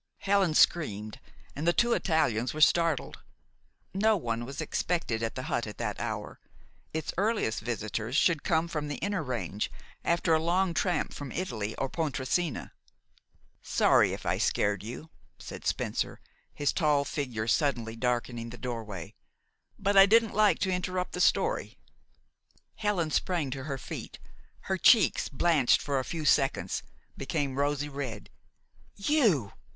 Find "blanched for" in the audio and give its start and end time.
25.29-25.99